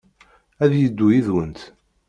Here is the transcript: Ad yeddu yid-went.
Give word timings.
Ad 0.63 0.71
yeddu 0.79 1.07
yid-went. 1.11 1.59